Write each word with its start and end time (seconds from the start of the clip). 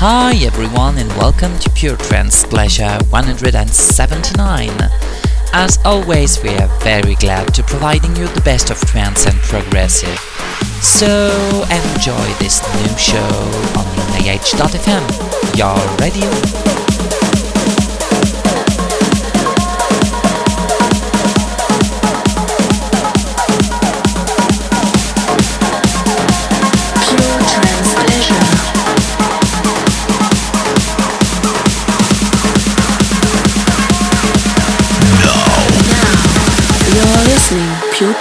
Hi 0.00 0.36
everyone 0.46 0.96
and 0.98 1.08
welcome 1.16 1.58
to 1.58 1.68
Pure 1.70 1.96
Trance 1.96 2.44
Pleasure 2.44 3.00
179. 3.10 4.70
As 5.52 5.76
always, 5.84 6.40
we 6.40 6.50
are 6.50 6.68
very 6.84 7.16
glad 7.16 7.52
to 7.54 7.64
providing 7.64 8.14
you 8.14 8.28
the 8.28 8.40
best 8.42 8.70
of 8.70 8.78
trance 8.78 9.26
and 9.26 9.34
progressive. 9.38 10.16
So 10.80 11.64
enjoy 11.64 12.32
this 12.38 12.62
new 12.76 12.96
show 12.96 13.26
on 13.76 13.86
UNIH.fm, 14.14 15.58
your 15.58 15.74
radio. 15.98 16.77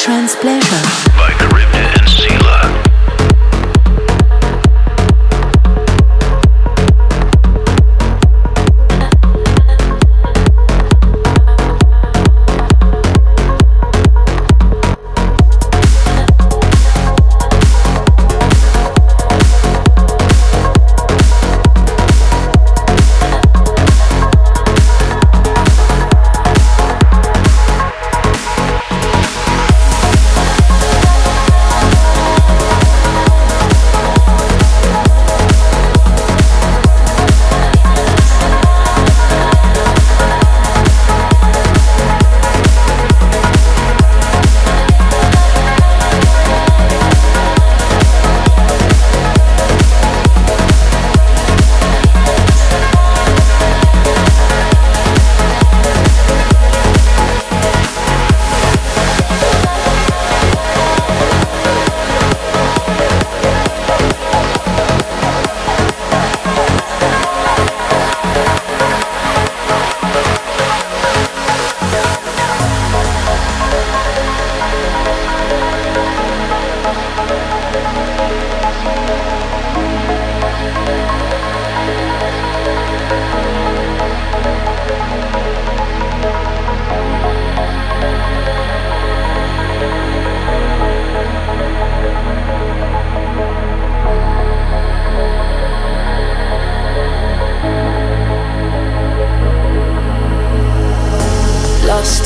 Trance 0.08 0.38
Pleasure. 0.38 0.87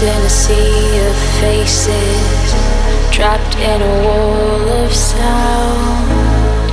in 0.04 0.22
a 0.26 0.30
sea 0.30 1.00
of 1.06 1.16
faces, 1.40 2.54
trapped 3.12 3.56
in 3.58 3.82
a 3.82 3.94
wall 4.04 4.68
of 4.84 4.92
sound. 4.92 6.72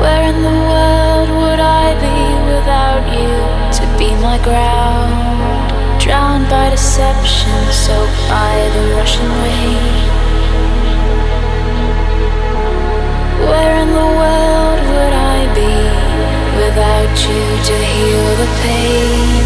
Where 0.00 0.22
in 0.22 0.40
the 0.40 0.58
world 0.72 1.28
would 1.40 1.60
I 1.60 1.92
be 2.00 2.20
without 2.52 3.04
you 3.12 3.36
to 3.78 3.84
be 3.98 4.14
my 4.22 4.38
ground? 4.42 5.12
Drowned 6.00 6.48
by 6.48 6.70
deception, 6.70 7.60
soaked 7.70 8.22
by 8.30 8.54
the 8.74 8.94
rushing 8.96 9.32
rain. 9.44 9.96
Where 13.50 13.76
in 13.82 13.90
the 13.92 14.10
world 14.20 14.80
would 14.92 15.14
I 15.34 15.38
be 15.52 15.76
without 16.64 17.14
you 17.28 17.44
to 17.68 17.74
heal 17.92 18.36
the 18.40 18.48
pain? 18.62 19.45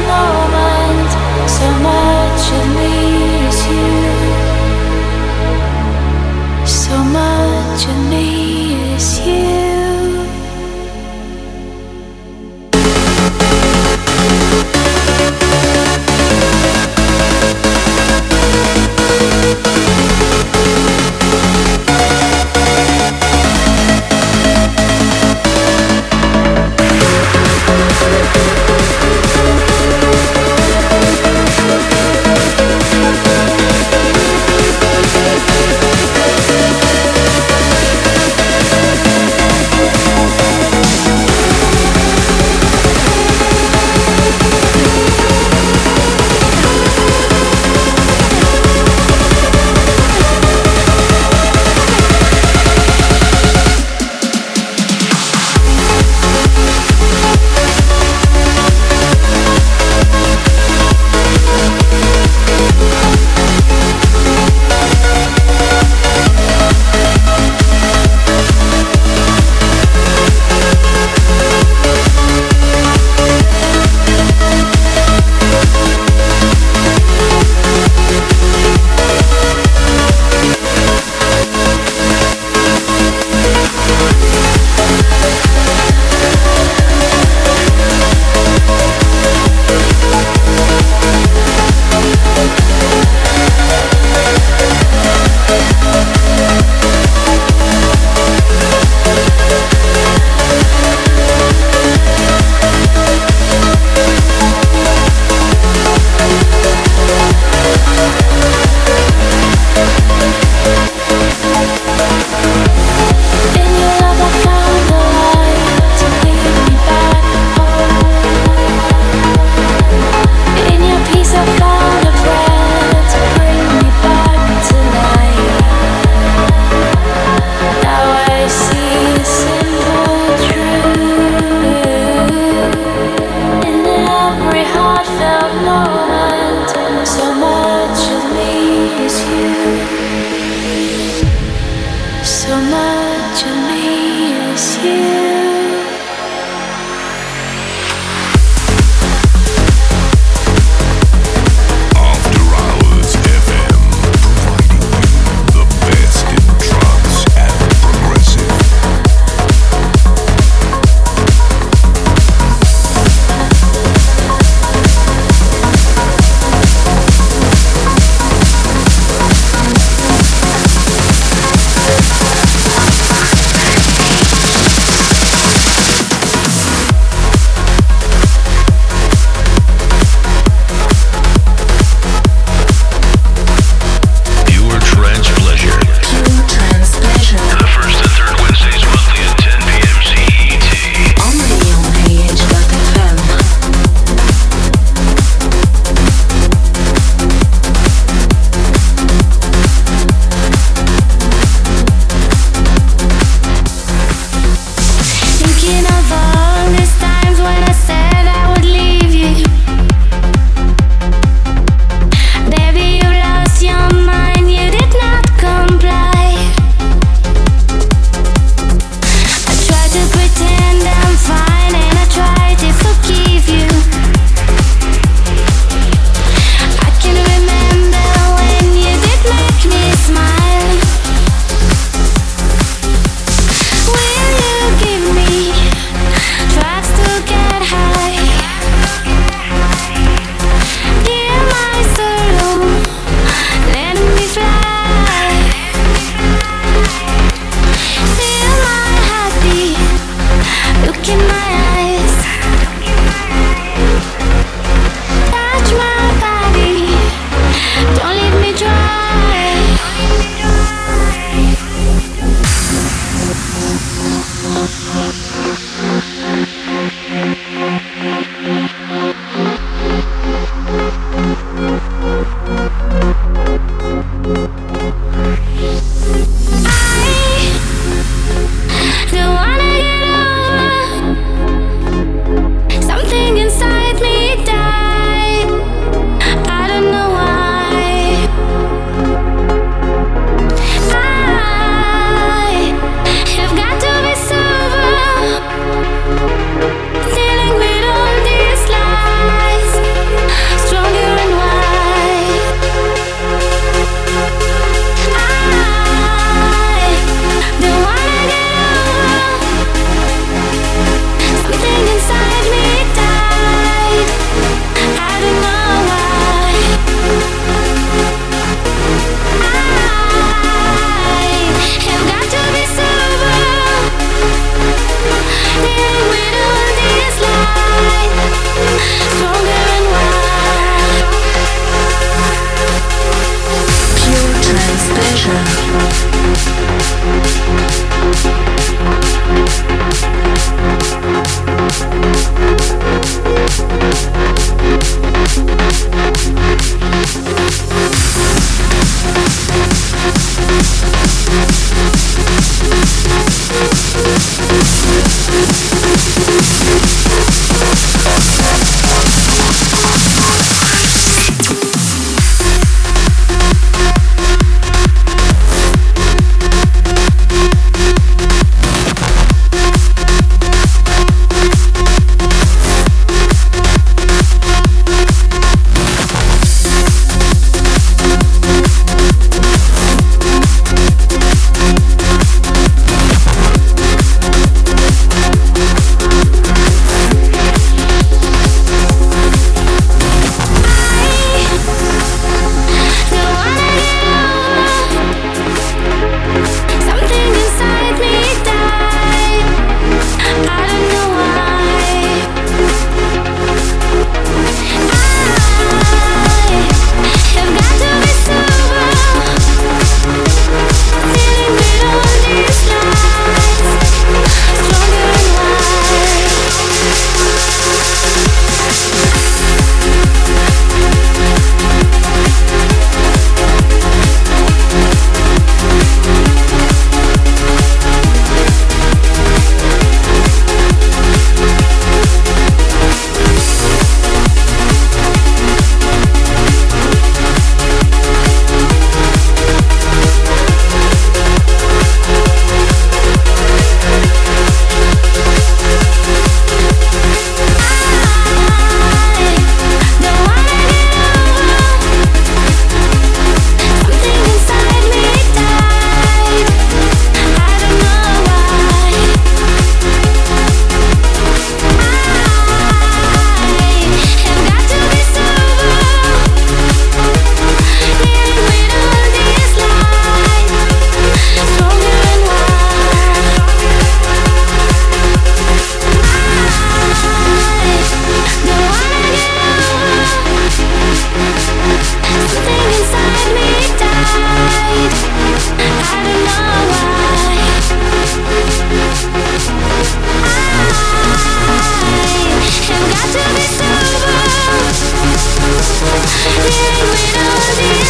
Melody. 497.51 497.80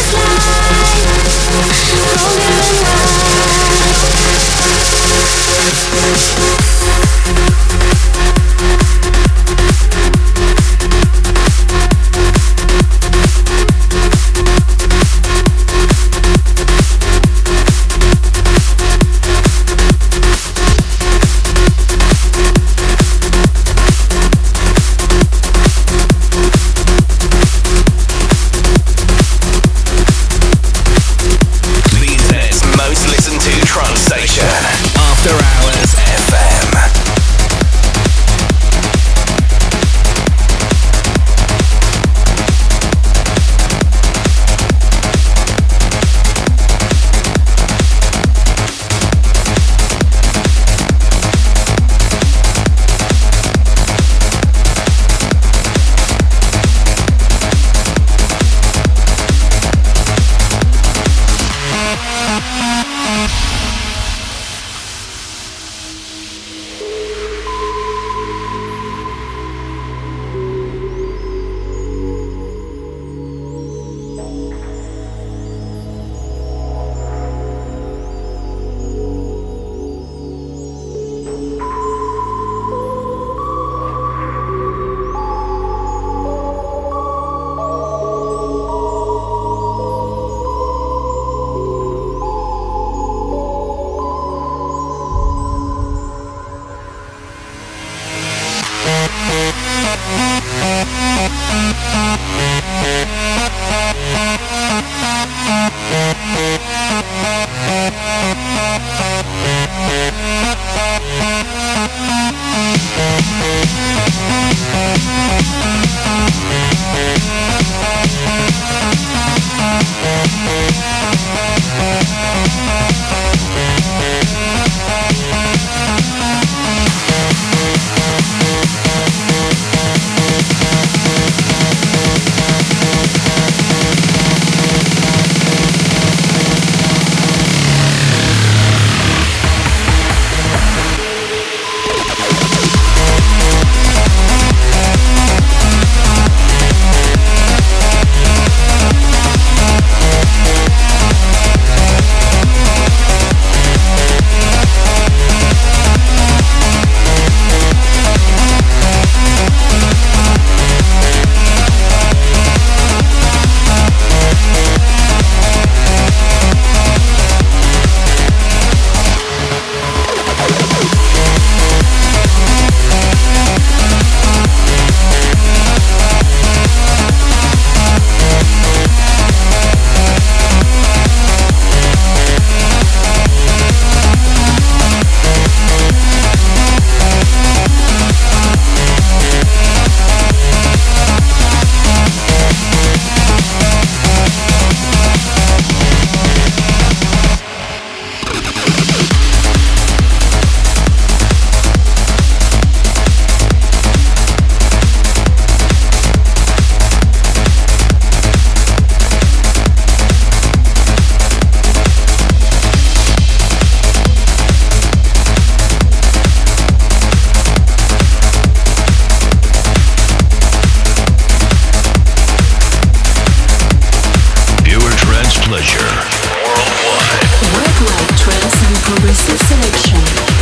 Addiction. 229.72 230.41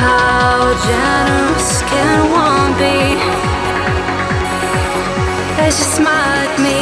How 0.00 0.72
generous 0.88 1.82
can 1.82 2.32
one 2.32 2.72
be? 2.78 3.20
As 5.64 5.78
you 5.78 5.86
smile 5.98 6.48
at 6.48 6.54
me, 6.58 6.78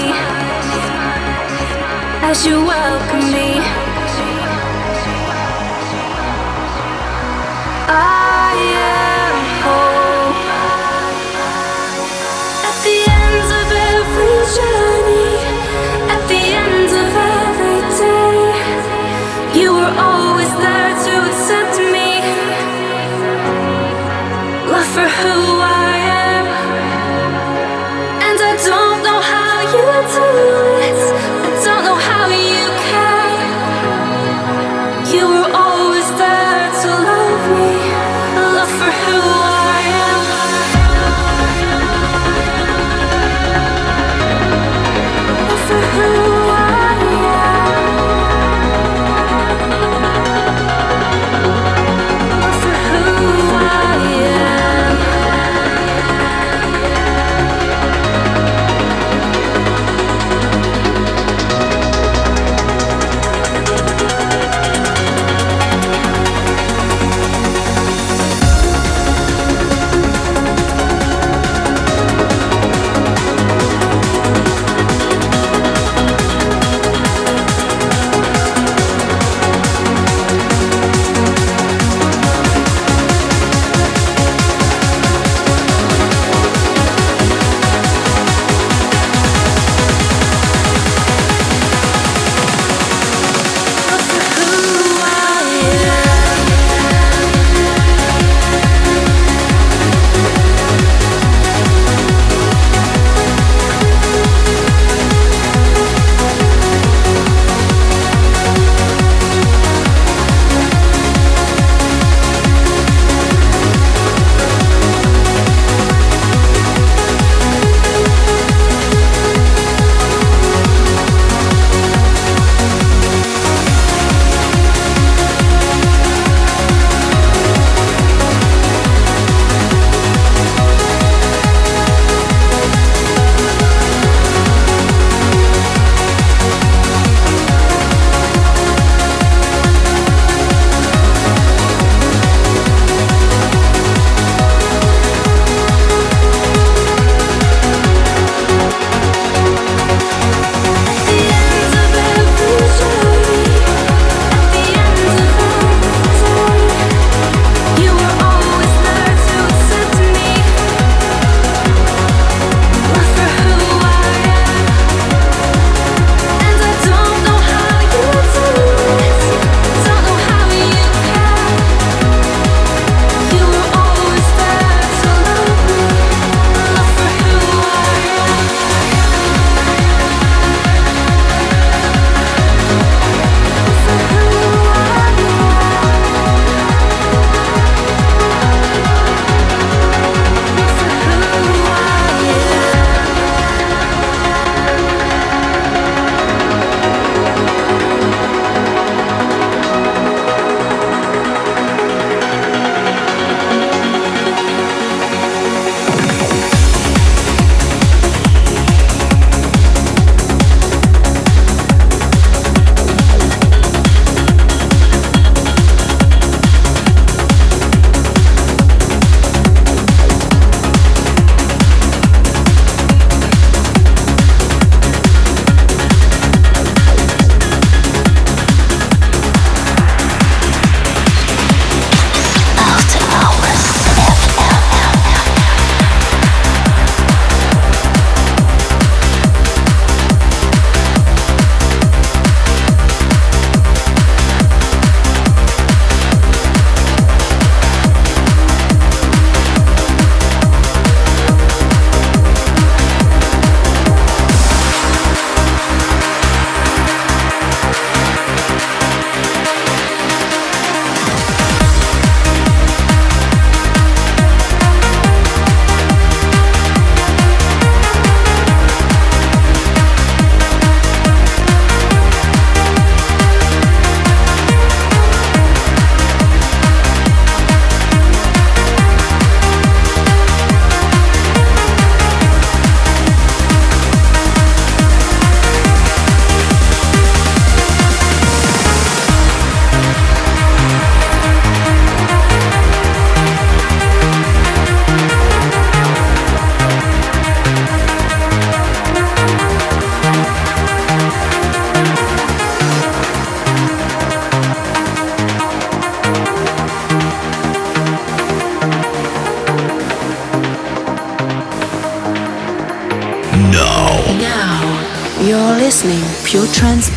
as 2.31 2.47
you 2.47 2.65
welcome 2.65 3.33
me, 3.33 3.49
I 7.89 8.55
am. 8.83 8.88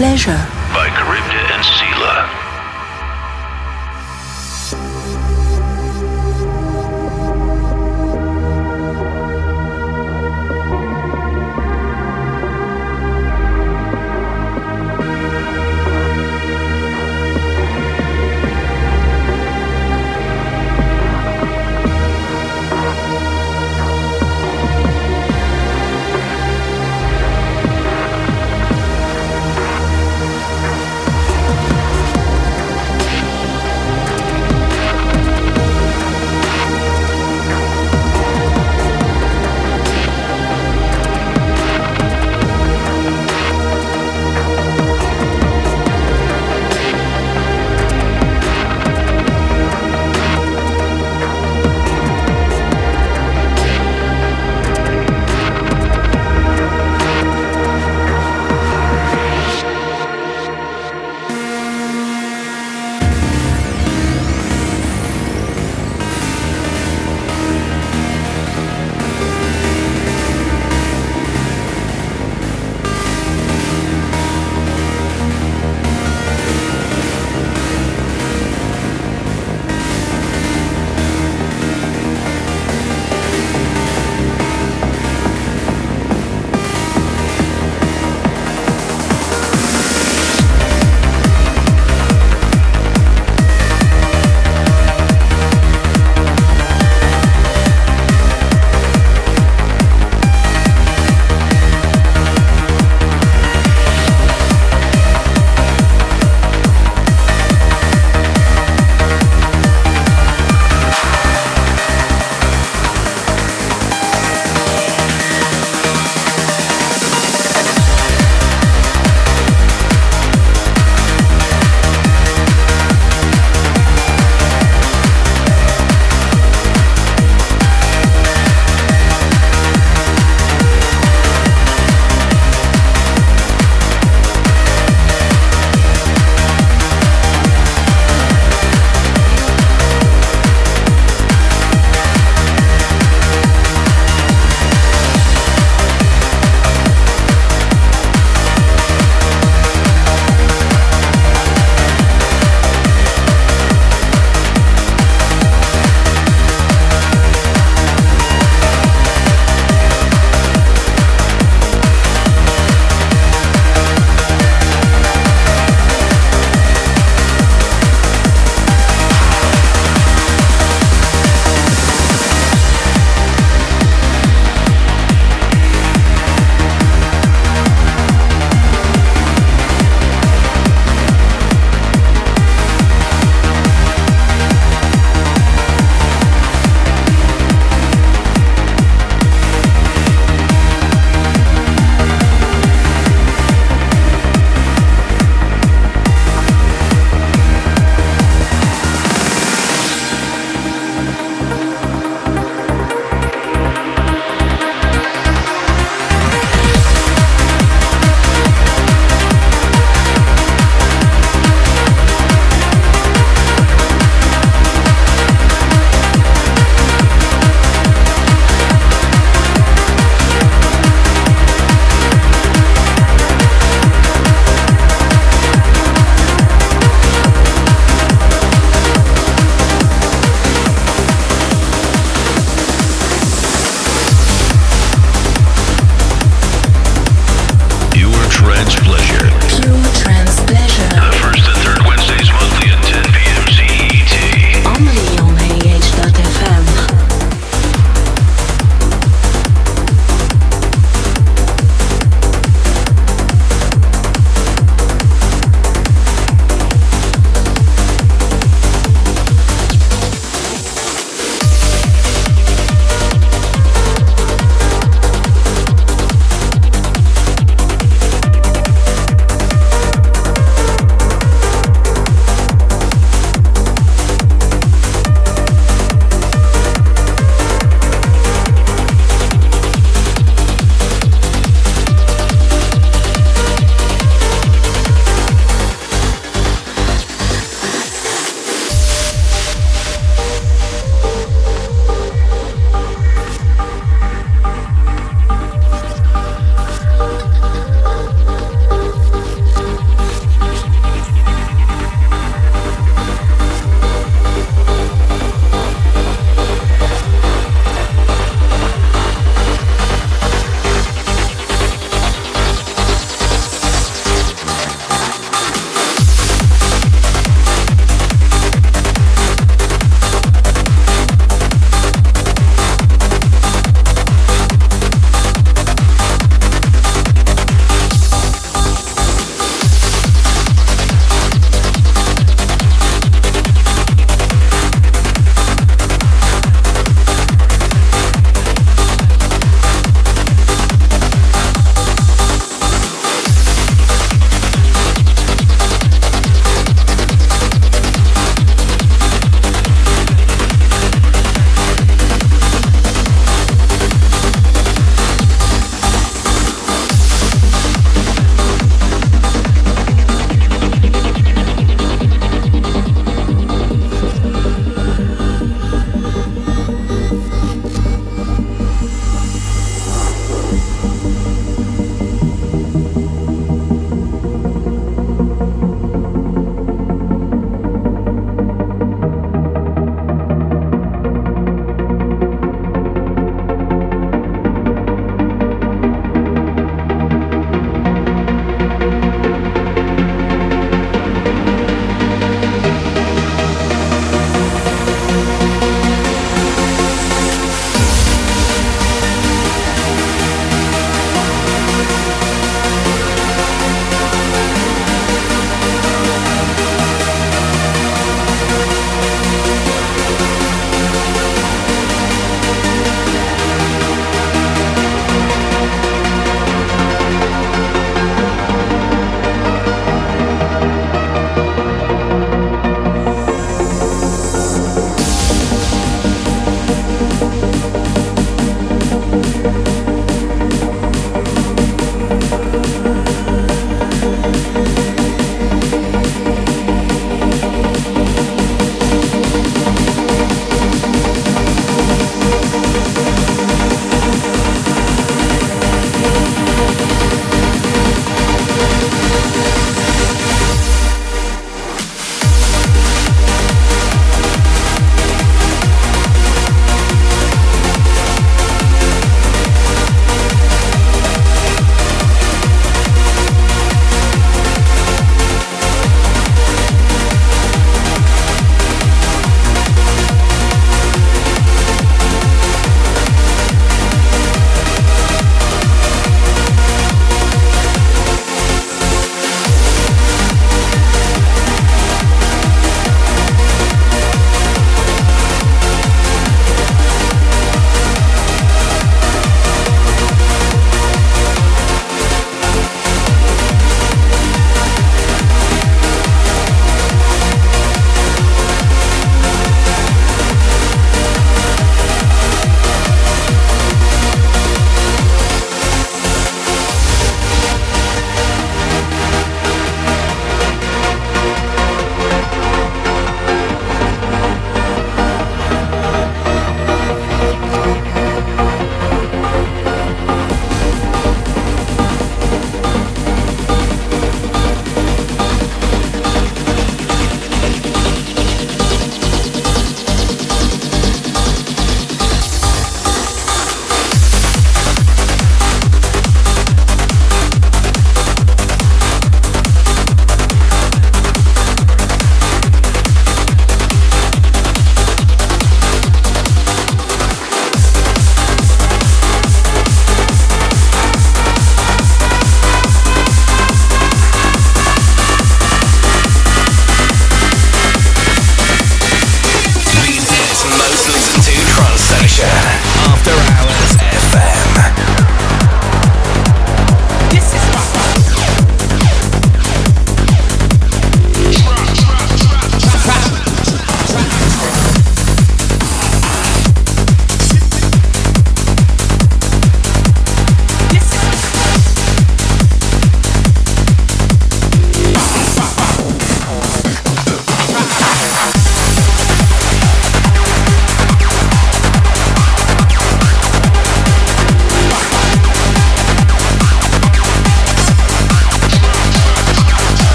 Pleasure. 0.00 0.49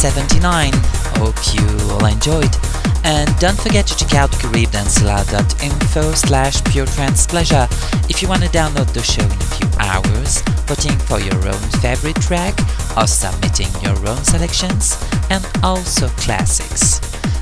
179. 0.00 0.70
Hope 1.18 1.34
you 1.58 1.90
all 1.90 2.06
enjoyed. 2.06 2.54
And 3.02 3.28
don't 3.40 3.58
forget 3.58 3.84
to 3.88 3.96
check 3.96 4.14
out 4.14 4.30
caribdancela.info 4.30 6.12
slash 6.12 6.62
pure 6.66 6.86
trance 6.86 7.26
pleasure 7.26 7.66
if 8.08 8.22
you 8.22 8.28
want 8.28 8.44
to 8.44 8.48
download 8.50 8.92
the 8.92 9.02
show 9.02 9.24
in 9.24 9.32
a 9.32 9.50
few 9.58 9.68
hours, 9.80 10.40
voting 10.70 10.96
for 10.98 11.18
your 11.18 11.34
own 11.48 11.60
favorite 11.82 12.14
track, 12.22 12.54
or 12.96 13.08
submitting 13.08 13.66
your 13.82 13.98
own 14.08 14.22
selections, 14.22 14.96
and 15.30 15.44
also 15.64 16.06
classics. 16.10 17.00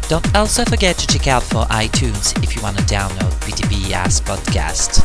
Don't 0.09 0.35
also 0.35 0.65
forget 0.65 0.97
to 0.97 1.07
check 1.07 1.27
out 1.27 1.43
for 1.43 1.67
iTunes 1.67 2.43
if 2.43 2.57
you 2.57 2.63
want 2.63 2.79
to 2.79 2.85
download 2.85 3.33
PTP 3.45 3.93
as 3.93 4.23
podcast. 4.23 5.05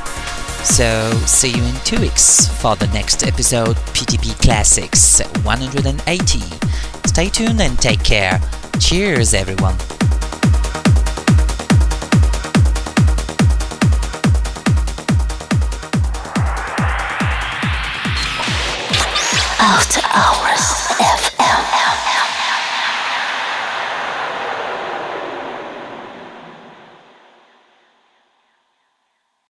So, 0.64 1.12
see 1.26 1.50
you 1.50 1.64
in 1.64 1.76
two 1.84 2.00
weeks 2.00 2.48
for 2.62 2.78
the 2.78 2.88
next 2.94 3.28
episode 3.28 3.76
PTP 3.92 4.42
Classics 4.42 5.20
180. 5.44 6.61
Stay 7.12 7.28
tuned 7.28 7.60
and 7.60 7.78
take 7.78 8.02
care. 8.06 8.40
Cheers, 8.80 9.34
everyone. 9.34 9.76
After 19.60 20.00
Hours. 20.14 20.51